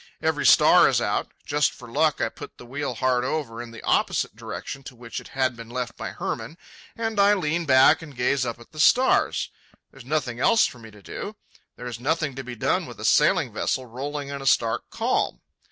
Every 0.19 0.47
star 0.47 0.89
is 0.89 0.99
out. 0.99 1.31
Just 1.45 1.71
for 1.71 1.87
luck 1.87 2.21
I 2.21 2.29
put 2.29 2.57
the 2.57 2.65
wheel 2.65 2.95
hard 2.95 3.23
over 3.23 3.61
in 3.61 3.69
the 3.69 3.83
opposite 3.83 4.35
direction 4.35 4.81
to 4.85 4.95
which 4.95 5.19
it 5.19 5.27
had 5.37 5.55
been 5.55 5.69
left 5.69 5.95
by 5.95 6.09
Hermann, 6.09 6.57
and 6.95 7.19
I 7.19 7.35
lean 7.35 7.65
back 7.67 8.01
and 8.01 8.15
gaze 8.15 8.43
up 8.43 8.59
at 8.59 8.71
the 8.71 8.79
stars. 8.79 9.51
There 9.91 9.99
is 9.99 10.03
nothing 10.03 10.39
else 10.39 10.65
for 10.65 10.79
me 10.79 10.89
to 10.89 11.03
do. 11.03 11.35
There 11.75 11.85
is 11.85 11.99
nothing 11.99 12.33
to 12.33 12.43
be 12.43 12.55
done 12.55 12.87
with 12.87 12.99
a 12.99 13.05
sailing 13.05 13.53
vessel 13.53 13.85
rolling 13.85 14.29
in 14.29 14.41
a 14.41 14.47
stark 14.47 14.89
calm. 14.89 15.41